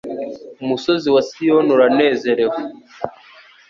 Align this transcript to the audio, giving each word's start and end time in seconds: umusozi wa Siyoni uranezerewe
umusozi 0.63 1.07
wa 1.15 1.21
Siyoni 1.29 1.69
uranezerewe 1.75 2.57